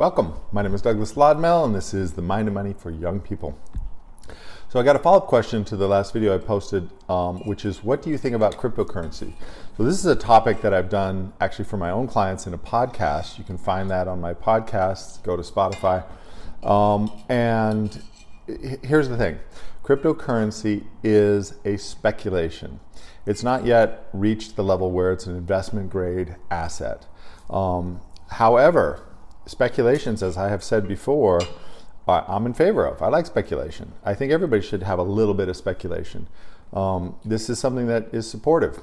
Welcome. 0.00 0.32
My 0.50 0.62
name 0.62 0.74
is 0.74 0.80
Douglas 0.80 1.12
Lodmell, 1.12 1.66
and 1.66 1.74
this 1.74 1.92
is 1.92 2.14
the 2.14 2.22
Mind 2.22 2.48
of 2.48 2.54
Money 2.54 2.72
for 2.72 2.90
Young 2.90 3.20
People. 3.20 3.58
So, 4.70 4.80
I 4.80 4.82
got 4.82 4.96
a 4.96 4.98
follow 4.98 5.18
up 5.18 5.26
question 5.26 5.62
to 5.66 5.76
the 5.76 5.86
last 5.86 6.14
video 6.14 6.34
I 6.34 6.38
posted, 6.38 6.88
um, 7.10 7.40
which 7.40 7.66
is 7.66 7.84
what 7.84 8.00
do 8.00 8.08
you 8.08 8.16
think 8.16 8.34
about 8.34 8.56
cryptocurrency? 8.56 9.34
So, 9.76 9.84
this 9.84 9.98
is 9.98 10.06
a 10.06 10.16
topic 10.16 10.62
that 10.62 10.72
I've 10.72 10.88
done 10.88 11.34
actually 11.38 11.66
for 11.66 11.76
my 11.76 11.90
own 11.90 12.06
clients 12.06 12.46
in 12.46 12.54
a 12.54 12.58
podcast. 12.58 13.36
You 13.36 13.44
can 13.44 13.58
find 13.58 13.90
that 13.90 14.08
on 14.08 14.22
my 14.22 14.32
podcast. 14.32 15.22
Go 15.22 15.36
to 15.36 15.42
Spotify. 15.42 16.06
Um, 16.62 17.12
and 17.28 18.02
here's 18.82 19.10
the 19.10 19.18
thing 19.18 19.38
cryptocurrency 19.84 20.86
is 21.04 21.56
a 21.66 21.76
speculation, 21.76 22.80
it's 23.26 23.42
not 23.42 23.66
yet 23.66 24.08
reached 24.14 24.56
the 24.56 24.64
level 24.64 24.90
where 24.92 25.12
it's 25.12 25.26
an 25.26 25.36
investment 25.36 25.90
grade 25.90 26.36
asset. 26.50 27.04
Um, 27.50 28.00
however, 28.28 29.04
speculations, 29.46 30.22
as 30.22 30.36
I 30.36 30.48
have 30.48 30.62
said 30.62 30.86
before, 30.88 31.40
I'm 32.08 32.46
in 32.46 32.54
favor 32.54 32.86
of. 32.86 33.02
I 33.02 33.08
like 33.08 33.26
speculation. 33.26 33.92
I 34.04 34.14
think 34.14 34.32
everybody 34.32 34.62
should 34.62 34.82
have 34.82 34.98
a 34.98 35.02
little 35.02 35.34
bit 35.34 35.48
of 35.48 35.56
speculation. 35.56 36.28
Um, 36.72 37.16
this 37.24 37.48
is 37.48 37.58
something 37.58 37.86
that 37.86 38.12
is 38.12 38.28
supportive. 38.28 38.80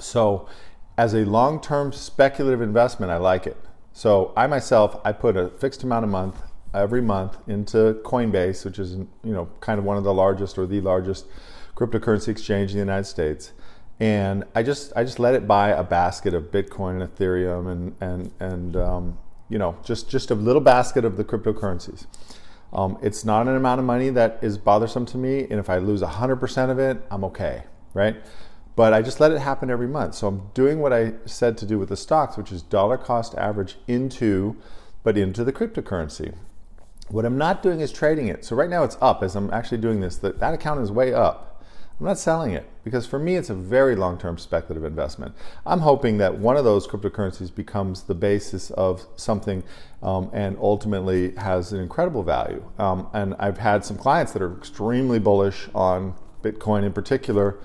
So, 0.00 0.48
as 0.96 1.14
a 1.14 1.24
long 1.24 1.60
term 1.60 1.92
speculative 1.92 2.60
investment, 2.60 3.12
I 3.12 3.16
like 3.16 3.46
it. 3.46 3.56
So, 3.92 4.32
I 4.36 4.46
myself, 4.46 5.00
I 5.04 5.12
put 5.12 5.36
a 5.36 5.50
fixed 5.50 5.82
amount 5.82 6.04
a 6.04 6.08
month 6.08 6.42
every 6.74 7.02
month 7.02 7.36
into 7.46 8.00
Coinbase, 8.04 8.64
which 8.64 8.78
is 8.78 8.94
you 8.94 9.08
know 9.32 9.48
kind 9.60 9.78
of 9.78 9.84
one 9.84 9.96
of 9.96 10.04
the 10.04 10.14
largest 10.14 10.58
or 10.58 10.66
the 10.66 10.80
largest 10.80 11.26
cryptocurrency 11.76 12.28
exchange 12.28 12.70
in 12.70 12.76
the 12.76 12.82
United 12.82 13.04
States. 13.04 13.52
And 14.00 14.44
I 14.54 14.62
just 14.62 14.92
I 14.96 15.04
just 15.04 15.18
let 15.18 15.34
it 15.34 15.46
buy 15.46 15.68
a 15.70 15.84
basket 15.84 16.34
of 16.34 16.50
Bitcoin 16.50 17.02
and 17.02 17.14
Ethereum 17.14 17.70
and 17.70 17.94
and 18.00 18.32
and 18.40 18.76
um, 18.76 19.18
you 19.52 19.58
know, 19.58 19.76
just, 19.84 20.08
just 20.08 20.30
a 20.30 20.34
little 20.34 20.62
basket 20.62 21.04
of 21.04 21.18
the 21.18 21.24
cryptocurrencies. 21.24 22.06
Um, 22.72 22.98
it's 23.02 23.22
not 23.22 23.46
an 23.46 23.54
amount 23.54 23.80
of 23.80 23.84
money 23.84 24.08
that 24.08 24.38
is 24.40 24.56
bothersome 24.56 25.04
to 25.06 25.18
me, 25.18 25.40
and 25.42 25.60
if 25.60 25.68
I 25.68 25.76
lose 25.76 26.00
100% 26.00 26.70
of 26.70 26.78
it, 26.78 27.04
I'm 27.10 27.22
okay, 27.24 27.64
right? 27.92 28.16
But 28.76 28.94
I 28.94 29.02
just 29.02 29.20
let 29.20 29.30
it 29.30 29.40
happen 29.40 29.68
every 29.68 29.86
month. 29.86 30.14
So 30.14 30.26
I'm 30.26 30.50
doing 30.54 30.80
what 30.80 30.94
I 30.94 31.12
said 31.26 31.58
to 31.58 31.66
do 31.66 31.78
with 31.78 31.90
the 31.90 31.98
stocks, 31.98 32.38
which 32.38 32.50
is 32.50 32.62
dollar 32.62 32.96
cost 32.96 33.34
average 33.34 33.76
into, 33.86 34.56
but 35.02 35.18
into 35.18 35.44
the 35.44 35.52
cryptocurrency. 35.52 36.34
What 37.08 37.26
I'm 37.26 37.36
not 37.36 37.62
doing 37.62 37.80
is 37.80 37.92
trading 37.92 38.28
it. 38.28 38.46
So 38.46 38.56
right 38.56 38.70
now 38.70 38.84
it's 38.84 38.96
up 39.02 39.22
as 39.22 39.36
I'm 39.36 39.52
actually 39.52 39.82
doing 39.82 40.00
this. 40.00 40.16
That, 40.16 40.40
that 40.40 40.54
account 40.54 40.80
is 40.80 40.90
way 40.90 41.12
up. 41.12 41.51
I'm 42.00 42.06
not 42.06 42.18
selling 42.18 42.52
it 42.52 42.68
because 42.84 43.06
for 43.06 43.18
me 43.18 43.36
it's 43.36 43.50
a 43.50 43.54
very 43.54 43.94
long 43.94 44.18
term 44.18 44.38
speculative 44.38 44.84
investment. 44.84 45.34
I'm 45.64 45.80
hoping 45.80 46.18
that 46.18 46.38
one 46.38 46.56
of 46.56 46.64
those 46.64 46.86
cryptocurrencies 46.86 47.54
becomes 47.54 48.02
the 48.04 48.14
basis 48.14 48.70
of 48.72 49.06
something 49.16 49.62
um, 50.02 50.30
and 50.32 50.56
ultimately 50.60 51.34
has 51.36 51.72
an 51.72 51.80
incredible 51.80 52.22
value. 52.22 52.64
Um, 52.78 53.08
and 53.12 53.34
I've 53.38 53.58
had 53.58 53.84
some 53.84 53.96
clients 53.96 54.32
that 54.32 54.42
are 54.42 54.56
extremely 54.56 55.18
bullish 55.18 55.68
on 55.74 56.14
Bitcoin 56.42 56.84
in 56.84 56.92
particular. 56.92 57.58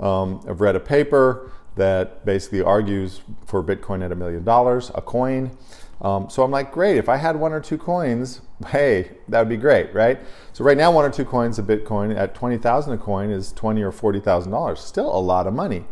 Um, 0.00 0.44
I've 0.48 0.60
read 0.60 0.76
a 0.76 0.80
paper 0.80 1.50
that 1.76 2.24
basically 2.26 2.60
argues 2.60 3.22
for 3.46 3.62
Bitcoin 3.62 4.04
at 4.04 4.12
a 4.12 4.14
million 4.14 4.44
dollars, 4.44 4.90
a 4.94 5.00
coin. 5.00 5.56
Um, 6.00 6.30
so 6.30 6.44
I'm 6.44 6.50
like, 6.50 6.70
great, 6.70 6.96
if 6.96 7.08
I 7.08 7.16
had 7.16 7.36
one 7.36 7.52
or 7.52 7.60
two 7.60 7.76
coins, 7.76 8.40
hey, 8.68 9.16
that 9.28 9.40
would 9.40 9.48
be 9.48 9.56
great, 9.56 9.92
right? 9.92 10.20
So 10.52 10.64
right 10.64 10.76
now, 10.76 10.92
one 10.92 11.04
or 11.04 11.10
two 11.10 11.24
coins 11.24 11.58
of 11.58 11.66
Bitcoin 11.66 12.16
at 12.16 12.34
20,000 12.34 12.92
a 12.92 12.98
coin 12.98 13.30
is 13.30 13.52
20 13.52 13.82
or 13.82 13.90
$40,000. 13.90 14.78
Still 14.78 15.14
a 15.14 15.18
lot 15.18 15.46
of 15.46 15.54
money. 15.54 15.84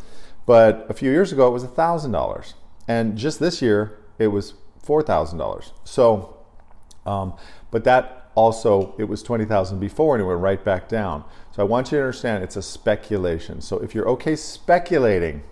But 0.47 0.87
a 0.89 0.95
few 0.95 1.11
years 1.11 1.33
ago, 1.33 1.49
it 1.49 1.51
was 1.51 1.65
$1,000. 1.65 2.55
And 2.87 3.19
just 3.19 3.41
this 3.41 3.61
year, 3.61 3.99
it 4.19 4.29
was 4.29 4.55
$4,000. 4.87 5.73
So, 5.83 6.37
um, 7.05 7.35
but 7.73 7.83
that 7.85 8.31
also, 8.37 8.95
it 8.99 9.05
was 9.05 9.23
20,000 9.25 9.81
before 9.81 10.15
and 10.15 10.23
it 10.23 10.27
went 10.27 10.41
right 10.41 10.63
back 10.65 10.89
down. 10.89 11.25
So 11.51 11.63
I 11.63 11.65
want 11.65 11.91
you 11.91 11.99
to 11.99 12.03
understand 12.05 12.45
it's 12.45 12.57
a 12.57 12.63
speculation. 12.63 13.61
So 13.61 13.79
if 13.79 13.95
you're 13.95 14.09
okay 14.11 14.37
speculating, 14.37 15.43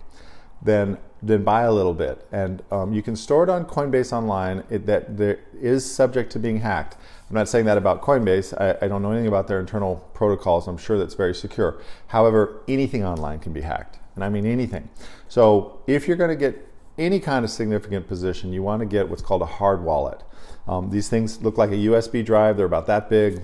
then 0.65 0.97
then 1.21 1.43
buy 1.43 1.63
a 1.63 1.71
little 1.71 1.93
bit. 1.93 2.25
And 2.31 2.61
um, 2.71 2.93
you 2.93 3.01
can 3.01 3.15
store 3.15 3.43
it 3.43 3.49
on 3.49 3.65
Coinbase 3.65 4.13
Online. 4.13 4.63
It, 4.69 4.85
that 4.85 5.17
there 5.17 5.39
is 5.59 5.89
subject 5.89 6.31
to 6.33 6.39
being 6.39 6.59
hacked. 6.59 6.97
I'm 7.29 7.35
not 7.35 7.49
saying 7.49 7.65
that 7.65 7.77
about 7.77 8.01
Coinbase. 8.01 8.53
I, 8.59 8.85
I, 8.85 8.87
don't 8.87 9.01
know 9.01 9.11
anything 9.11 9.27
about 9.27 9.47
their 9.47 9.59
internal 9.59 10.07
protocols. 10.13 10.67
I'm 10.67 10.77
sure 10.77 10.99
that's 10.99 11.15
very 11.15 11.33
secure. 11.33 11.81
However, 12.07 12.61
anything 12.67 13.03
online 13.03 13.39
can 13.39 13.53
be 13.53 13.61
hacked, 13.61 13.97
and 14.13 14.23
I 14.23 14.29
mean 14.29 14.45
anything. 14.45 14.89
So 15.27 15.79
if 15.87 16.07
you're 16.07 16.17
going 16.17 16.29
to 16.29 16.35
get 16.35 16.67
any 16.99 17.19
kind 17.19 17.43
of 17.43 17.49
significant 17.49 18.07
position, 18.07 18.53
you 18.53 18.61
want 18.61 18.81
to 18.81 18.85
get 18.85 19.09
what's 19.09 19.23
called 19.23 19.41
a 19.41 19.47
hard 19.47 19.83
wallet. 19.83 20.21
Um, 20.67 20.91
these 20.91 21.09
things 21.09 21.41
look 21.41 21.57
like 21.57 21.71
a 21.71 21.75
USB 21.75 22.23
drive. 22.23 22.57
They're 22.57 22.65
about 22.67 22.85
that 22.87 23.09
big 23.09 23.41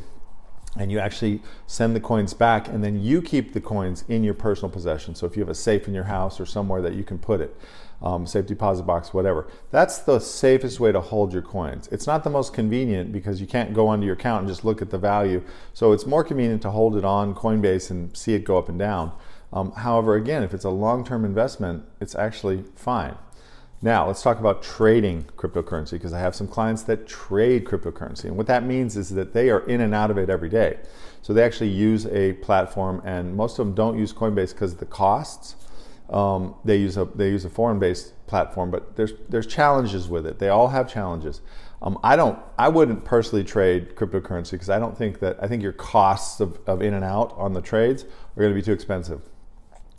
and 0.77 0.91
you 0.91 0.99
actually 0.99 1.41
send 1.67 1.95
the 1.95 1.99
coins 1.99 2.33
back 2.33 2.67
and 2.67 2.83
then 2.83 3.01
you 3.01 3.21
keep 3.21 3.53
the 3.53 3.61
coins 3.61 4.05
in 4.07 4.23
your 4.23 4.33
personal 4.33 4.69
possession. 4.69 5.15
So 5.15 5.25
if 5.25 5.35
you 5.35 5.41
have 5.41 5.49
a 5.49 5.55
safe 5.55 5.87
in 5.87 5.93
your 5.93 6.05
house 6.05 6.39
or 6.39 6.45
somewhere 6.45 6.81
that 6.81 6.93
you 6.93 7.03
can 7.03 7.17
put 7.19 7.41
it 7.41 7.55
um, 8.01 8.25
safe 8.25 8.47
deposit 8.47 8.83
box 8.83 9.13
whatever. 9.13 9.47
That's 9.69 9.99
the 9.99 10.19
safest 10.19 10.79
way 10.79 10.91
to 10.91 11.01
hold 11.01 11.33
your 11.33 11.41
coins. 11.41 11.87
It's 11.91 12.07
not 12.07 12.23
the 12.23 12.29
most 12.29 12.53
convenient 12.53 13.11
because 13.11 13.39
you 13.39 13.47
can't 13.47 13.73
go 13.73 13.87
onto 13.87 14.05
your 14.05 14.15
account 14.15 14.41
and 14.41 14.49
just 14.49 14.65
look 14.65 14.81
at 14.81 14.89
the 14.89 14.97
value. 14.97 15.43
So 15.73 15.91
it's 15.91 16.05
more 16.05 16.23
convenient 16.23 16.61
to 16.63 16.71
hold 16.71 16.95
it 16.95 17.05
on 17.05 17.35
coinbase 17.35 17.91
and 17.91 18.15
see 18.15 18.33
it 18.33 18.43
go 18.43 18.57
up 18.57 18.69
and 18.69 18.79
down. 18.79 19.11
Um, 19.53 19.73
however 19.73 20.15
again 20.15 20.43
if 20.43 20.53
it's 20.53 20.63
a 20.63 20.69
long-term 20.69 21.25
investment 21.25 21.83
it's 21.99 22.15
actually 22.15 22.63
fine 22.73 23.17
now, 23.83 24.05
let's 24.05 24.21
talk 24.21 24.39
about 24.39 24.61
trading 24.61 25.23
cryptocurrency 25.37 25.91
because 25.91 26.13
I 26.13 26.19
have 26.19 26.35
some 26.35 26.47
clients 26.47 26.83
that 26.83 27.07
trade 27.07 27.65
cryptocurrency. 27.65 28.25
And 28.25 28.37
what 28.37 28.45
that 28.45 28.63
means 28.63 28.95
is 28.95 29.09
that 29.09 29.33
they 29.33 29.49
are 29.49 29.61
in 29.61 29.81
and 29.81 29.95
out 29.95 30.11
of 30.11 30.19
it 30.19 30.29
every 30.29 30.49
day. 30.49 30.77
So 31.23 31.33
they 31.33 31.43
actually 31.43 31.69
use 31.69 32.05
a 32.05 32.33
platform, 32.33 33.01
and 33.03 33.35
most 33.35 33.57
of 33.57 33.65
them 33.65 33.73
don't 33.73 33.97
use 33.97 34.13
Coinbase 34.13 34.53
because 34.53 34.73
of 34.73 34.79
the 34.79 34.85
costs. 34.85 35.55
Um, 36.11 36.55
they 36.65 36.77
use 36.77 36.97
a 36.97 37.05
they 37.05 37.29
use 37.29 37.45
a 37.45 37.49
foreign-based 37.49 38.27
platform, 38.27 38.69
but 38.69 38.95
there's 38.97 39.13
there's 39.29 39.47
challenges 39.47 40.09
with 40.09 40.27
it. 40.27 40.39
They 40.39 40.49
all 40.49 40.67
have 40.67 40.91
challenges. 40.91 41.41
Um, 41.81 41.97
I 42.03 42.15
don't 42.15 42.37
I 42.59 42.67
wouldn't 42.67 43.05
personally 43.05 43.43
trade 43.43 43.95
cryptocurrency 43.95 44.51
because 44.51 44.69
I 44.69 44.77
don't 44.77 44.97
think 44.97 45.19
that 45.19 45.41
I 45.41 45.47
think 45.47 45.63
your 45.63 45.71
costs 45.71 46.39
of, 46.39 46.59
of 46.67 46.81
in 46.81 46.93
and 46.93 47.05
out 47.05 47.33
on 47.37 47.53
the 47.53 47.61
trades 47.61 48.03
are 48.03 48.41
going 48.41 48.51
to 48.51 48.55
be 48.55 48.61
too 48.61 48.73
expensive. 48.73 49.21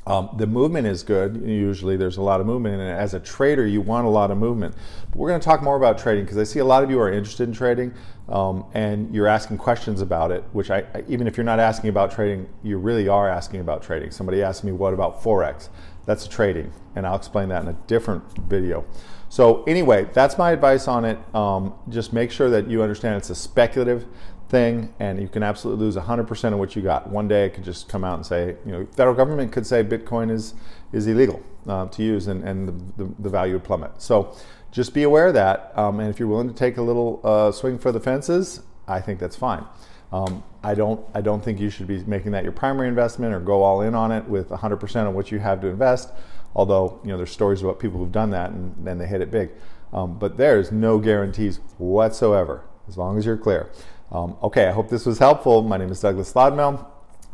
Um, 0.04 0.30
the 0.36 0.48
movement 0.48 0.86
is 0.88 1.04
good. 1.04 1.42
Usually, 1.44 1.96
there's 1.96 2.16
a 2.16 2.22
lot 2.22 2.40
of 2.40 2.46
movement, 2.46 2.80
and 2.80 2.90
as 2.90 3.14
a 3.14 3.20
trader, 3.20 3.64
you 3.66 3.80
want 3.80 4.04
a 4.04 4.10
lot 4.10 4.32
of 4.32 4.38
movement. 4.38 4.74
But 5.10 5.16
we're 5.16 5.28
going 5.28 5.40
to 5.40 5.44
talk 5.44 5.62
more 5.62 5.76
about 5.76 5.96
trading 5.96 6.24
because 6.24 6.38
I 6.38 6.44
see 6.44 6.58
a 6.58 6.64
lot 6.64 6.82
of 6.82 6.90
you 6.90 6.98
are 6.98 7.12
interested 7.12 7.48
in 7.48 7.54
trading, 7.54 7.94
um, 8.28 8.64
and 8.74 9.14
you're 9.14 9.28
asking 9.28 9.58
questions 9.58 10.00
about 10.00 10.32
it. 10.32 10.42
Which 10.52 10.70
I, 10.72 10.84
even 11.08 11.28
if 11.28 11.36
you're 11.36 11.44
not 11.44 11.60
asking 11.60 11.90
about 11.90 12.10
trading, 12.10 12.48
you 12.64 12.78
really 12.78 13.06
are 13.06 13.28
asking 13.28 13.60
about 13.60 13.82
trading. 13.82 14.10
Somebody 14.10 14.42
asked 14.42 14.64
me, 14.64 14.72
"What 14.72 14.92
about 14.92 15.22
forex?" 15.22 15.68
That's 16.04 16.26
trading, 16.26 16.72
and 16.96 17.06
I'll 17.06 17.14
explain 17.14 17.48
that 17.50 17.62
in 17.62 17.68
a 17.68 17.76
different 17.86 18.24
video. 18.48 18.84
So 19.32 19.62
anyway, 19.62 20.10
that's 20.12 20.36
my 20.36 20.50
advice 20.50 20.86
on 20.86 21.06
it. 21.06 21.18
Um, 21.34 21.72
just 21.88 22.12
make 22.12 22.30
sure 22.30 22.50
that 22.50 22.68
you 22.68 22.82
understand 22.82 23.16
it's 23.16 23.30
a 23.30 23.34
speculative 23.34 24.04
thing, 24.50 24.92
and 25.00 25.18
you 25.18 25.26
can 25.26 25.42
absolutely 25.42 25.86
lose 25.86 25.96
100% 25.96 26.52
of 26.52 26.58
what 26.58 26.76
you 26.76 26.82
got. 26.82 27.08
One 27.08 27.28
day 27.28 27.46
it 27.46 27.54
could 27.54 27.64
just 27.64 27.88
come 27.88 28.04
out 28.04 28.16
and 28.16 28.26
say, 28.26 28.56
you 28.66 28.72
know, 28.72 28.86
federal 28.94 29.16
government 29.16 29.50
could 29.50 29.66
say 29.66 29.82
Bitcoin 29.82 30.30
is 30.30 30.52
is 30.92 31.06
illegal 31.06 31.42
uh, 31.66 31.86
to 31.86 32.02
use, 32.02 32.26
and, 32.26 32.46
and 32.46 32.68
the, 32.68 33.04
the, 33.04 33.14
the, 33.20 33.30
value 33.30 33.54
would 33.54 33.64
plummet. 33.64 34.02
So 34.02 34.36
just 34.70 34.92
be 34.92 35.02
aware 35.02 35.28
of 35.28 35.32
that, 35.32 35.72
um, 35.78 35.98
and 35.98 36.10
if 36.10 36.18
you're 36.18 36.28
willing 36.28 36.48
to 36.48 36.54
take 36.54 36.76
a 36.76 36.82
little 36.82 37.18
uh, 37.24 37.52
swing 37.52 37.78
for 37.78 37.90
the 37.90 38.00
fences, 38.00 38.60
I 38.86 39.00
think 39.00 39.18
that's 39.18 39.36
fine. 39.36 39.64
Um, 40.12 40.44
I 40.62 40.74
don't 40.74 41.02
I 41.14 41.22
don't 41.22 41.42
think 41.42 41.58
you 41.58 41.70
should 41.70 41.86
be 41.86 42.04
making 42.04 42.32
that 42.32 42.42
your 42.42 42.52
primary 42.52 42.88
investment 42.88 43.32
or 43.32 43.40
go 43.40 43.62
all 43.62 43.80
in 43.80 43.94
on 43.94 44.12
it 44.12 44.28
with 44.28 44.50
100% 44.50 45.08
of 45.08 45.14
what 45.14 45.32
you 45.32 45.38
have 45.38 45.62
to 45.62 45.68
invest. 45.68 46.10
Although 46.54 47.00
you 47.02 47.10
know 47.10 47.16
there's 47.16 47.30
stories 47.30 47.62
about 47.62 47.78
people 47.78 47.98
who've 47.98 48.12
done 48.12 48.30
that 48.30 48.50
and 48.50 48.74
then 48.84 48.98
they 48.98 49.06
hit 49.06 49.20
it 49.20 49.30
big, 49.30 49.50
um, 49.92 50.18
but 50.18 50.36
there's 50.36 50.70
no 50.70 50.98
guarantees 50.98 51.60
whatsoever 51.78 52.64
as 52.88 52.96
long 52.96 53.18
as 53.18 53.26
you're 53.26 53.36
clear. 53.36 53.70
Um, 54.10 54.36
okay, 54.42 54.66
I 54.66 54.72
hope 54.72 54.90
this 54.90 55.06
was 55.06 55.18
helpful. 55.18 55.62
My 55.62 55.78
name 55.78 55.90
is 55.90 56.00
Douglas 56.00 56.32
Lodmell. 56.34 56.86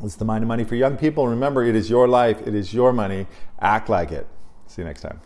It's 0.04 0.14
the 0.14 0.24
Mind 0.24 0.44
of 0.44 0.48
Money 0.48 0.62
for 0.62 0.76
Young 0.76 0.96
People. 0.96 1.26
Remember, 1.26 1.64
it 1.64 1.74
is 1.74 1.90
your 1.90 2.06
life, 2.06 2.46
it 2.46 2.54
is 2.54 2.72
your 2.72 2.92
money. 2.92 3.26
Act 3.60 3.88
like 3.88 4.12
it. 4.12 4.28
See 4.68 4.82
you 4.82 4.86
next 4.86 5.00
time. 5.00 5.20